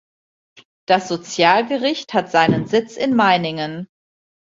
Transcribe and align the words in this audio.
Das 0.87 1.09
Sozialgericht 1.09 2.15
hat 2.15 2.31
seinen 2.31 2.65
Sitz 2.65 2.97
in 2.97 3.15
Meiningen. 3.15 3.87